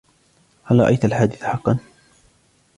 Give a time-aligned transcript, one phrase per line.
[0.63, 1.77] هل رأيت الحادث حقا؟